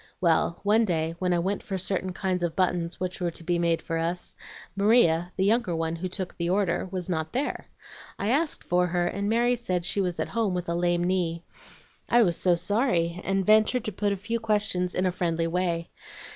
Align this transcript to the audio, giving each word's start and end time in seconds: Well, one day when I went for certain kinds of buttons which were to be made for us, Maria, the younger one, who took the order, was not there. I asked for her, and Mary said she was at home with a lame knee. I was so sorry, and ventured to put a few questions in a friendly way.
Well, 0.19 0.59
one 0.63 0.83
day 0.83 1.13
when 1.19 1.31
I 1.31 1.37
went 1.37 1.61
for 1.61 1.77
certain 1.77 2.11
kinds 2.11 2.41
of 2.41 2.55
buttons 2.55 2.99
which 2.99 3.21
were 3.21 3.29
to 3.29 3.43
be 3.43 3.59
made 3.59 3.83
for 3.83 3.99
us, 3.99 4.33
Maria, 4.75 5.31
the 5.37 5.45
younger 5.45 5.75
one, 5.75 5.97
who 5.97 6.09
took 6.09 6.35
the 6.35 6.49
order, 6.49 6.87
was 6.91 7.07
not 7.07 7.33
there. 7.33 7.67
I 8.17 8.29
asked 8.29 8.63
for 8.63 8.87
her, 8.87 9.05
and 9.05 9.29
Mary 9.29 9.55
said 9.55 9.85
she 9.85 10.01
was 10.01 10.19
at 10.19 10.29
home 10.29 10.55
with 10.55 10.67
a 10.67 10.73
lame 10.73 11.03
knee. 11.03 11.43
I 12.09 12.23
was 12.23 12.35
so 12.35 12.55
sorry, 12.55 13.21
and 13.23 13.45
ventured 13.45 13.83
to 13.85 13.91
put 13.91 14.11
a 14.11 14.17
few 14.17 14.39
questions 14.39 14.95
in 14.95 15.05
a 15.05 15.11
friendly 15.11 15.45
way. 15.45 15.91